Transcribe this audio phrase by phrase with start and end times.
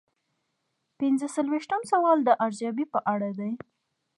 [0.99, 3.51] پنځه څلویښتم سوال د ارزیابۍ په اړه دی.